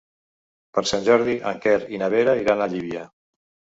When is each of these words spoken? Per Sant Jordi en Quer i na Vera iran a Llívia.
Per 0.77 0.83
Sant 0.93 1.03
Jordi 1.09 1.35
en 1.51 1.61
Quer 1.67 1.75
i 1.99 2.03
na 2.05 2.11
Vera 2.17 2.37
iran 2.47 2.65
a 2.67 2.73
Llívia. 2.73 3.05